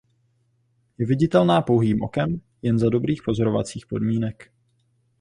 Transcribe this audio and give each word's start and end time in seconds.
Je 0.97 1.05
viditelná 1.05 1.61
pouhým 1.61 2.01
okem 2.01 2.41
jen 2.61 2.79
za 2.79 2.89
dobrých 2.89 3.21
pozorovacích 3.25 3.85
podmínek. 3.85 4.51